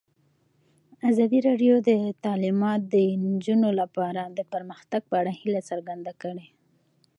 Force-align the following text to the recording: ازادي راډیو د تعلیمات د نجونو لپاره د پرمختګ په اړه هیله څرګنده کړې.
ازادي 1.09 1.39
راډیو 1.47 1.73
د 1.89 1.91
تعلیمات 2.25 2.81
د 2.93 2.95
نجونو 3.23 3.69
لپاره 3.81 4.21
د 4.37 4.39
پرمختګ 4.53 5.01
په 5.09 5.15
اړه 5.21 5.31
هیله 5.39 5.61
څرګنده 5.69 6.13
کړې. 6.21 6.47